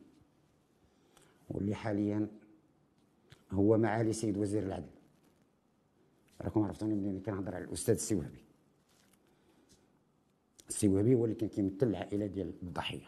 واللي 1.50 1.76
حاليا 1.76 2.28
هو 3.52 3.78
معالي 3.78 4.14
سيد 4.14 4.38
وزير 4.38 4.64
العدل. 4.64 4.90
راكم 6.42 6.64
عرفتوني 6.64 6.96
منين 6.96 7.22
كنهضر 7.22 7.56
على 7.56 7.66
الأستاذ 7.66 7.94
السوهبي 7.96 8.44
السوهبي 10.70 11.16
هو 11.16 11.26
اللي 11.26 11.36
كان 11.36 11.50
كيمثل 11.50 11.88
العائلة 11.88 12.26
ديال 12.26 12.54
الضحية. 12.64 13.08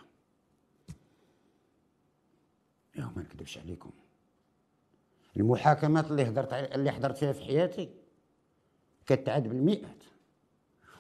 يا 2.95 3.09
ما 3.15 3.21
نكذبش 3.21 3.57
عليكم. 3.57 3.89
المحاكمات 5.37 6.11
اللي 6.11 6.25
حضرت 6.25 6.53
اللي 6.53 6.91
حضرت 6.91 7.17
فيها 7.17 7.31
في 7.31 7.41
حياتي 7.43 7.89
كتعد 9.05 9.47
بالمئات. 9.47 10.03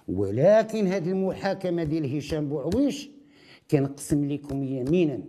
ولكن 0.07 0.87
هذه 0.87 1.09
المحاكمة 1.11 1.83
ديال 1.83 2.17
هشام 2.17 2.49
بوعويش 2.49 3.09
كنقسم 3.71 4.31
لكم 4.31 4.63
يمينا. 4.63 5.19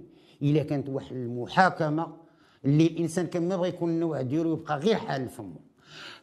إلا 0.43 0.63
كانت 0.63 0.89
واحد 0.89 1.13
المحاكمة 1.17 2.17
اللي 2.65 2.87
الإنسان 2.87 3.27
كان 3.27 3.49
ما 3.49 3.57
بغى 3.57 3.69
يكون 3.69 3.91
النوع 3.91 4.23
ديالو 4.23 4.53
يبقى 4.53 4.79
غير 4.79 4.97
حال 4.97 5.29
فمه. 5.29 5.61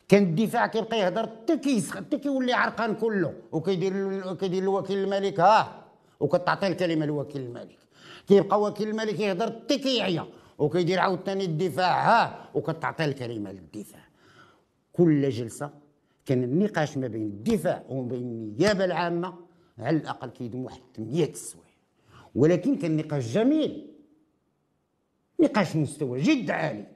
كان 0.07 0.23
الدفاع 0.23 0.67
كيبقى 0.67 0.99
يهضر 0.99 1.27
حتى 1.27 1.57
كيسخن 1.57 2.05
حتى 2.05 2.17
كيولي 2.17 2.53
عرقان 2.53 2.95
كله. 2.95 3.33
وكيدير 3.51 4.33
كيدير 4.33 4.63
الوكيل 4.63 4.97
الملك 4.97 5.39
ها؟ 5.39 5.85
وكتعطي 6.19 6.67
الكلمة 6.67 7.05
لوكيل 7.05 7.41
الملك. 7.41 7.77
كيبقى 8.31 8.61
وكيل 8.61 8.89
الملك 8.89 9.19
يهضر 9.19 9.45
حتى 9.45 9.77
كيعيا 9.77 10.25
وكيدير 10.57 10.99
عاوتاني 10.99 11.45
الدفاع 11.45 11.93
ها 12.09 12.49
وكتعطي 12.55 13.05
الكلمة 13.05 13.51
للدفاع. 13.51 14.07
كل 14.93 15.29
جلسة 15.29 15.69
كان 16.25 16.43
النقاش 16.43 16.97
ما 16.97 17.07
بين 17.07 17.21
الدفاع 17.21 17.83
وما 17.89 18.07
بين 18.07 18.21
النيابة 18.21 18.85
العامة 18.85 19.33
على 19.79 19.97
الأقل 19.97 20.29
كيدوم 20.29 20.65
واحد 20.65 20.81
8 20.95 21.33
سوايع 21.33 21.65
ولكن 22.35 22.75
كان 22.75 22.97
نقاش 22.97 23.33
جميل. 23.33 23.87
نقاش 25.39 25.75
مستوى 25.75 26.21
جد 26.21 26.51
عالي. 26.51 26.87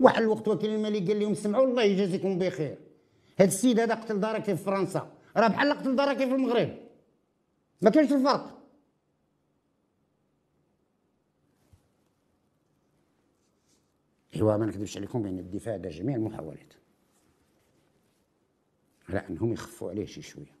واحد 0.00 0.22
الوقت 0.22 0.48
وكيل 0.48 0.70
الملك 0.70 1.08
قال 1.08 1.20
لهم 1.20 1.34
سمعوا 1.34 1.66
الله 1.66 1.82
يجازيكم 1.82 2.38
بخير. 2.38 2.78
هذا 3.38 3.48
السيد 3.48 3.80
هذا 3.80 3.94
قتل 3.94 4.20
داركي 4.20 4.56
في 4.56 4.64
فرنسا. 4.64 5.12
راه 5.36 5.48
بحال 5.48 5.72
قتل 5.72 5.96
داركي 5.96 6.26
في 6.26 6.34
المغرب. 6.34 6.70
ما 7.82 7.90
كاينش 7.90 8.12
الفرق. 8.12 8.59
ايوا 14.40 14.56
ما 14.56 14.66
نكذبش 14.66 14.96
عليكم 14.96 15.22
بان 15.22 15.38
الدفاع 15.38 15.74
هذا 15.74 15.88
جميع 15.88 16.16
المحاولات. 16.16 16.74
على 19.08 19.28
أنهم 19.28 19.52
يخفوا 19.52 19.90
عليه 19.90 20.06
شي 20.06 20.22
شوية. 20.22 20.56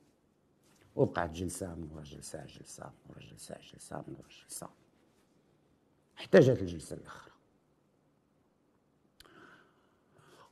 وبقات 0.96 1.30
جلسة 1.30 1.74
من 1.74 1.90
ورا 1.92 2.02
جلسة 2.02 2.44
جلسة 2.44 2.84
من 2.84 3.10
ورا 3.10 3.20
جلسة 3.20 3.56
جلسة 3.72 4.04
من 4.08 4.14
ورا 4.14 4.28
جلسة. 4.28 4.68
حتى 6.16 6.40
جات 6.40 6.62
الجلسة 6.62 6.96
الأخرى. 6.96 7.32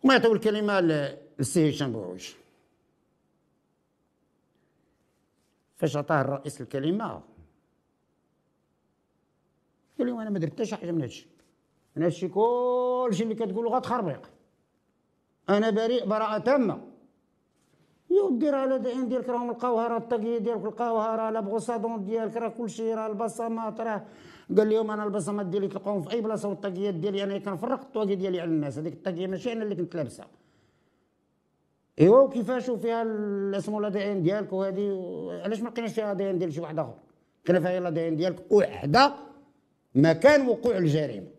وما 0.04 0.14
يعطيو 0.14 0.32
الكلمة 0.32 0.80
للسي 0.80 1.70
هشام 1.70 1.92
بوعوش. 1.92 2.36
فاش 5.76 5.96
عطاه 5.96 6.20
الرئيس 6.20 6.60
الكلمة 6.60 7.22
قال 9.98 10.06
لي 10.06 10.12
أنا 10.12 10.30
ما 10.30 10.38
درت 10.38 10.52
حتى 10.52 10.66
شي 10.66 10.76
حاجة 10.76 10.90
من 10.90 11.00
هادشي. 11.00 11.37
من 11.98 12.04
هادشي 12.04 12.28
كلشي 12.28 13.22
اللي 13.22 13.34
كتقولو 13.34 13.68
غتخربيق 13.74 14.30
أنا 15.48 15.70
بريء 15.70 16.06
براءة 16.06 16.38
تامة. 16.38 16.80
يو 18.10 18.38
دير 18.38 18.54
على 18.54 18.74
ان 18.92 19.08
ديالك 19.08 19.28
راهم 19.28 19.50
لقاوها 19.50 19.88
راه 19.88 19.96
الطاقية 19.96 20.38
ديالك 20.38 20.64
لقاوها 20.64 21.16
راه 21.16 21.30
la 21.30 21.40
brosse 21.40 21.72
à 21.72 21.77
dents 21.77 22.04
ديالك 22.04 22.36
راه 22.36 22.48
كلشي 22.48 22.94
راه 22.94 23.06
البصمات 23.06 23.80
راه 23.80 24.04
قال 24.56 24.68
لهم 24.70 24.90
أنا 24.90 25.04
البصمات 25.04 25.46
ديالي 25.46 25.68
تلقاهم 25.68 26.02
في 26.02 26.12
أي 26.12 26.20
بلاصة 26.20 26.48
والطاقيات 26.48 26.94
ديالي 26.94 27.22
أنا 27.24 27.38
كنفرق 27.38 27.80
الطواقي 27.80 28.14
ديالي 28.14 28.40
على 28.40 28.50
الناس. 28.50 28.78
هذيك 28.78 28.92
الطاقية 28.92 29.26
ماشي 29.26 29.52
أنا 29.52 29.62
اللي 29.62 29.74
كنت 29.74 29.94
لابسها. 29.96 30.26
إيوا 32.00 32.20
وكيفاش 32.20 32.68
وفيها 32.68 33.04
اسمو 33.58 33.80
لا 33.80 33.88
دي 33.88 34.12
ان 34.12 34.22
ديالك 34.22 34.52
وهذه 34.52 34.86
علاش 35.44 35.60
ما 35.62 35.68
لقيناش 35.68 35.92
فيها 35.92 36.12
دي 36.14 36.30
ان 36.30 36.38
ديال 36.38 36.52
شي 36.52 36.60
واحد 36.60 36.78
آخر؟ 36.78 36.94
كان 37.44 37.60
فيها 37.62 37.88
ان 37.88 38.16
ديالك 38.16 38.52
وحدة 38.52 39.14
مكان 39.94 40.48
وقوع 40.48 40.76
الجريمة. 40.76 41.37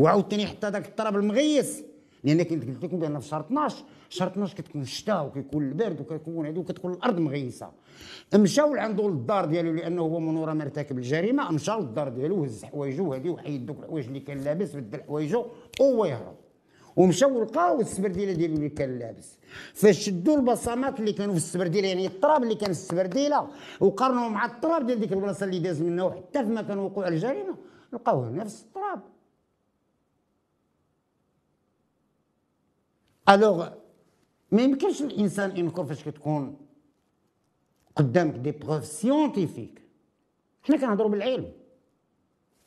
وعاوتاني 0.00 0.46
حتى 0.46 0.70
داك 0.70 0.86
الطراب 0.86 1.16
المغيس. 1.16 1.84
لأن 2.24 2.42
كنت 2.42 2.64
قلت 2.64 2.84
لكم 2.84 2.98
بأن 2.98 3.20
في 3.20 3.28
شهر 3.28 3.40
12 3.40 3.84
شهر 4.08 4.28
12 4.28 4.56
كتكون 4.56 4.82
الشتاء 4.82 5.26
وكيكون 5.26 5.68
البرد 5.68 6.00
وكيكون 6.00 6.46
هذه 6.46 6.58
وكتكون 6.58 6.92
الأرض 6.92 7.18
مغيسة. 7.18 7.70
مشاو 8.34 8.74
لعندو 8.74 9.08
للدار 9.08 9.44
ديالو 9.44 9.72
لأنه 9.72 10.02
هو 10.02 10.20
من 10.20 10.36
ورا 10.36 10.54
مرتكب 10.54 10.98
الجريمة 10.98 11.50
مشاو 11.52 11.80
للدار 11.80 12.08
ديالو 12.08 12.44
هز 12.44 12.64
حوايجو 12.64 13.12
هذه 13.14 13.28
وحيد 13.28 13.66
دوك 13.66 13.78
الحوايج 13.78 14.06
اللي 14.06 14.20
كان 14.20 14.38
لابس 14.38 14.76
بدل 14.76 15.02
حوايجو 15.02 15.46
وهو 15.80 16.04
يهرب. 16.04 16.36
ومشاو 16.96 17.42
لقاو 17.42 17.80
السبرديله 17.80 18.32
ديالو 18.32 18.54
اللي 18.54 18.68
كان 18.68 18.98
لابس. 18.98 19.38
فشدوا 19.74 20.36
البصمات 20.36 21.00
اللي 21.00 21.12
كانوا 21.12 21.34
في 21.34 21.40
السبرديله 21.40 21.88
يعني 21.88 22.06
التراب 22.06 22.42
اللي 22.42 22.54
كان 22.54 22.72
في 22.72 22.78
السبرديله 22.78 23.48
وقارنوا 23.80 24.28
مع 24.28 24.44
التراب 24.44 24.86
ديال 24.86 25.00
ديك 25.00 25.12
البلاصة 25.12 25.44
اللي 25.46 25.58
داز 25.58 25.82
منها 25.82 26.04
وحتى 26.04 26.44
في 26.44 26.50
مكان 26.50 26.78
وقوع 26.78 27.08
الجريمة 27.08 27.56
لقاوه 27.92 28.30
نفس 28.30 28.62
التراب 28.62 29.00
alors 33.30 33.68
ما 34.52 34.62
يمكنش 34.62 35.02
الانسان 35.02 35.56
ينكر 35.56 35.84
فاش 35.84 36.04
كتكون 36.04 36.66
قدامك 37.96 38.34
des 38.34 38.50
preuves 38.52 38.84
scientifiques 38.84 39.82
حنا 40.62 40.76
كنهضروا 40.76 41.10
بالعلم 41.10 41.52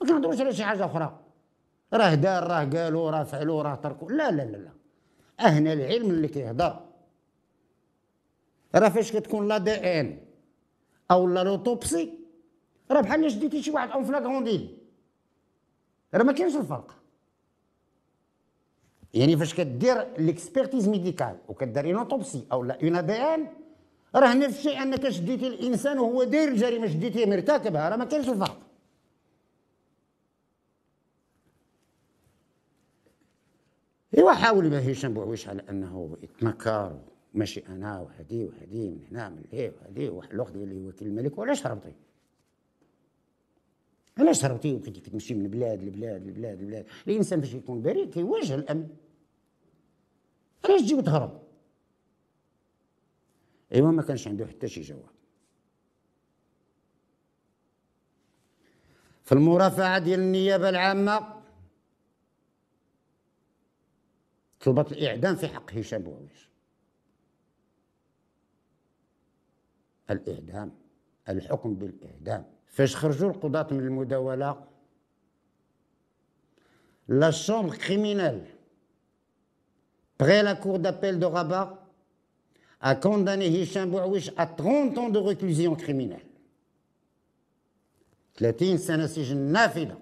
ما 0.02 0.08
كنهضروش 0.08 0.42
على 0.42 0.54
شي 0.54 0.64
حاجة 0.64 0.86
أخرى 0.86 1.20
راه 1.94 2.14
دار 2.16 2.44
راه 2.48 2.66
قالوا 2.66 3.12
راه 3.12 3.24
فعلوا 3.24 3.62
راه 3.64 3.76
تركوا 3.76 4.12
لا 4.12 4.32
لا 4.32 4.44
لا 4.44 4.58
لا 4.58 4.72
اهنا 5.40 5.74
العلم 5.74 6.10
اللي 6.10 6.28
كيهضر. 6.28 6.86
راه 8.76 8.90
فاش 8.90 9.12
كتكون 9.12 9.48
l'ADN 9.48 10.20
أو 11.12 11.28
لا 11.28 11.44
l'autopsie 11.44 12.20
راه 12.92 13.02
بحال 13.02 13.32
شديتي 13.32 13.62
شي 13.64 13.72
واحد 13.72 13.90
en 13.92 14.04
flagrant 14.04 14.49
délit 14.49 14.78
راه 16.14 16.24
ما 16.24 16.34
كاينش 16.34 16.56
الفرق. 16.56 17.03
يعني 19.14 19.38
فاش 19.38 19.54
كدير 19.54 20.18
l'expertise 20.18 20.90
médicale 20.90 21.38
وكدير 21.48 21.86
une 21.86 21.96
autopsie 21.96 22.46
أو 22.52 22.64
لا 22.64 22.84
un 22.84 23.06
ADN 23.06 23.48
راه 24.16 24.34
نفس 24.34 24.58
الشيء 24.58 24.82
أنك 24.82 25.10
شديتي 25.10 25.48
الإنسان 25.48 26.00
وهو 26.00 26.24
داير 26.24 26.48
الجريمة 26.48 26.88
شديتيه 26.88 27.26
مرتكبها 27.26 27.90
راه 27.90 27.96
ما 27.96 28.06
كاينش 28.06 28.30
الفرق. 28.30 28.60
إيوا 34.18 34.32
حاول 34.32 34.70
به 34.70 34.90
هشام 34.90 35.14
بوعويش 35.14 35.48
على 35.48 35.64
أنه 35.70 36.18
يتنكر 36.24 37.00
ماشي 37.34 37.64
أنا 37.70 38.00
وهدي 38.00 38.46
وهدي 38.46 38.90
من 38.90 39.00
هنا 39.12 39.30
من 39.30 39.44
لهيه 39.52 39.74
وهدي 39.82 40.10
واحد 40.10 40.32
الوقت 40.32 40.54
قال 40.54 40.68
لي 40.68 40.88
وكيل 40.88 41.08
الملك 41.08 41.38
وعلاش 41.38 41.68
هربتي؟ 41.68 41.94
علاش 44.18 44.46
هربتي 44.46 44.74
وكنتي 44.74 45.02
كتمشي 45.02 45.34
من 45.34 45.48
بلاد 45.48 45.84
لبلاد 45.84 46.28
لبلاد 46.28 46.62
لبلاد. 46.62 46.86
الإنسان 47.08 47.40
باش 47.40 47.54
يكون 47.54 47.82
بريء 47.82 48.10
كيواجه 48.10 48.56
الأمن. 48.56 48.88
علاش 50.66 50.82
تجي 50.82 50.94
وتهرب؟ 50.94 51.44
ايوا 53.74 53.92
ما 53.92 54.02
كانش 54.02 54.28
عنده 54.28 54.46
حتى 54.46 54.68
شي 54.68 54.82
جواب. 54.82 55.14
في 59.24 59.32
المرافعة 59.32 60.00
ديال 60.00 60.20
النيابة 60.20 60.70
العامة 60.70 61.42
طلبت 64.60 64.92
الإعدام 64.92 65.36
في 65.36 65.48
حق 65.48 65.72
هشام 65.74 66.02
بوعويش 66.02 66.50
الإعدام 70.10 70.72
الحكم 71.30 71.76
بالإعدام. 71.76 72.46
فاش 72.66 72.96
خرجوا 72.96 73.30
القضاة 73.30 73.68
من 73.72 73.80
المداولة 73.80 74.68
لا 77.08 77.32
شومبر 77.32 77.76
كريمينال 77.76 78.53
près 80.18 80.44
la 80.44 80.56
cour 80.56 80.80
d'appel 80.80 81.20
de 81.20 81.26
Rabat 81.26 81.80
a 82.82 82.96
condamné 82.96 83.48
Hicham 83.48 83.90
Bouawish 83.90 84.32
à 84.38 84.46
30 84.46 84.98
ans 84.98 85.10
de 85.10 85.20
réclusion 85.20 85.76
criminelle. 85.76 86.26
30 88.36 88.78
سنة 88.78 89.08
سجن 89.08 89.38
نافذة 89.38 90.00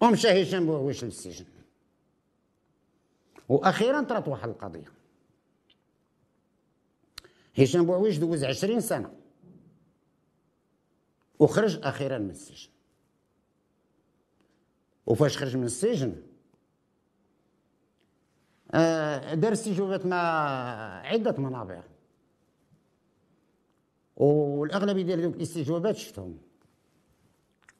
ومشى 0.00 0.42
هشام 0.42 0.66
بوعويش 0.66 1.04
للسجن 1.04 1.44
وأخيرا 3.48 4.02
طرات 4.02 4.28
واحد 4.28 4.48
القضية 4.48 4.92
هشام 7.58 7.86
بوعويش 7.86 8.16
دوز 8.16 8.44
عشرين 8.44 8.80
سنه 8.80 9.14
وخرج 11.38 11.80
أخيرا 11.82 12.18
من 12.18 12.30
السجن 12.30 12.70
وفاش 15.06 15.38
خرج 15.38 15.56
من 15.56 15.64
السجن 15.64 16.08
آه 16.10 16.31
دار 19.34 19.52
استجوابات 19.52 20.06
مع 20.06 20.16
عدة 21.06 21.34
منابر 21.38 21.84
والأغلبية 24.16 25.02
ديال 25.02 25.22
دوك 25.22 25.36
الاستجوابات 25.36 25.96
شفتهم. 25.96 26.38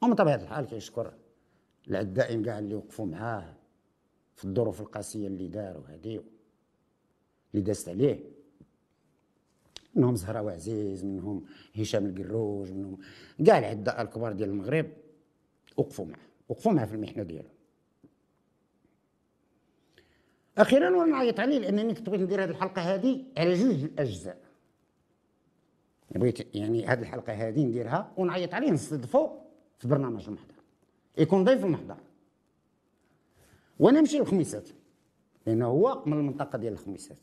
ومن 0.03 0.15
طبيعة 0.15 0.35
الحال 0.35 0.65
كيشكر 0.65 1.13
العدائين 1.87 2.43
كاع 2.43 2.59
اللي 2.59 2.75
وقفوا 2.75 3.05
معاه 3.05 3.53
في 4.35 4.45
الظروف 4.45 4.81
القاسية 4.81 5.27
اللي 5.27 5.47
دار 5.47 5.77
وهذه 5.77 6.23
اللي 7.53 7.65
دازت 7.65 7.89
عليه. 7.89 8.19
منهم 9.95 10.15
زهراء 10.15 10.43
وعزيز 10.43 11.05
منهم 11.05 11.45
هشام 11.75 12.05
القروج 12.05 12.71
منهم 12.71 12.97
كاع 13.45 13.57
العداء 13.59 14.01
الكبار 14.01 14.33
ديال 14.33 14.49
المغرب 14.49 14.89
وقفوا 15.77 16.05
معاه 16.05 16.27
وقفوا 16.49 16.71
معاه 16.71 16.85
في 16.85 16.93
المحنة 16.93 17.23
ديالو. 17.23 17.49
أخيرا 20.57 20.89
وأنا 20.89 21.11
نعيط 21.11 21.39
عليه 21.39 21.59
لأنني 21.59 21.93
كنت 21.93 22.09
بغيت 22.09 22.21
ندير 22.21 22.43
هذه 22.43 22.49
الحلقة 22.49 22.81
هذه 22.81 23.23
على 23.37 23.53
جوج 23.53 23.83
الأجزاء. 23.83 24.37
بغيت 26.15 26.55
يعني 26.55 26.85
هذه 26.85 27.01
الحلقة 27.01 27.33
هذه 27.33 27.65
نديرها 27.65 28.11
ونعيط 28.17 28.53
عليه 28.53 28.71
نستضفو 28.71 29.29
في 29.77 29.87
برنامج 29.87 30.25
المحضر 30.27 30.53
يكون 31.17 31.43
ضيف 31.43 31.65
المحضر 31.65 31.97
وأنا 33.79 33.99
نمشي 33.99 34.19
للخميسات 34.19 34.69
لأنه 35.47 35.65
هو 35.65 36.03
من 36.05 36.13
المنطقة 36.13 36.57
ديال 36.57 36.73
الخميسات. 36.73 37.17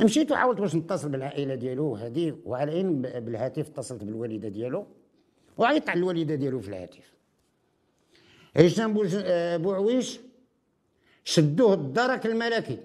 مشيت 0.00 0.32
وحاولت 0.32 0.60
باش 0.60 0.74
نتصل 0.76 1.08
بالعائلة 1.08 1.54
ديالو 1.54 1.96
هذه 1.96 2.38
وعلى 2.44 2.80
إن 2.80 3.02
بالهاتف 3.02 3.68
اتصلت 3.68 4.04
بالوالدة 4.04 4.48
ديالو 4.48 4.86
وعيطت 5.58 5.88
على 5.88 5.98
الوالدة 5.98 6.34
ديالو 6.34 6.60
في 6.60 6.68
الهاتف. 6.68 7.14
هشام 8.56 8.94
بوعويش 9.62 10.20
شدوه 11.24 11.74
الدرك 11.74 12.26
الملكي 12.26 12.78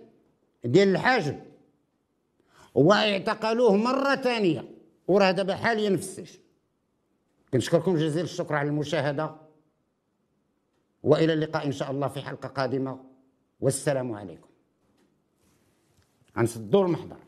ديال 0.63 0.87
الحاجب. 0.87 1.39
واعتقلوه 2.75 3.75
مرة 3.75 4.15
ثانية. 4.15 4.69
وراه 5.07 5.31
دابا 5.31 5.55
حاليا 5.55 5.89
في 5.89 5.95
السجن. 5.95 6.39
كنشكركم 7.53 7.95
جزيل 7.95 8.23
الشكر 8.23 8.55
على 8.55 8.69
المشاهدة. 8.69 9.35
وإلى 11.03 11.33
اللقاء 11.33 11.65
إن 11.65 11.71
شاء 11.71 11.91
الله 11.91 12.07
في 12.07 12.21
حلقة 12.21 12.49
قادمة. 12.49 13.03
والسلام 13.59 14.13
عليكم. 14.13 14.49
غنسدوا 16.37 16.85
المحضر. 16.85 17.26